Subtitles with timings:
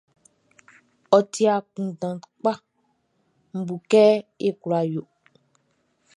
[1.17, 2.53] Ôti akunndan kpa,
[3.55, 4.03] Nʼbu kɛ
[4.43, 5.03] ye kula yo.